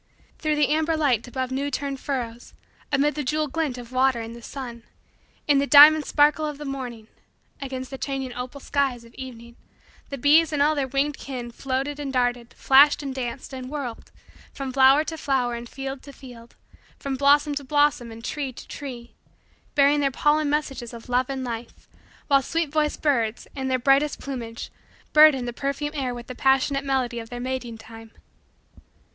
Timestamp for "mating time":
27.39-28.09